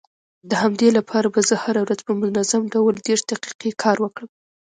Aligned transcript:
د 0.49 0.51
همدې 0.61 0.89
لپاره 0.97 1.27
به 1.33 1.39
زه 1.49 1.55
هره 1.63 1.81
ورځ 1.83 1.99
په 2.07 2.11
منظم 2.21 2.63
ډول 2.73 2.95
دېرش 3.07 3.21
دقيقې 3.31 3.71
کار 3.83 3.97
وکړم. 4.01 4.29